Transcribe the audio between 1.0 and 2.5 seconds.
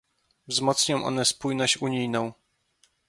one spójność unijną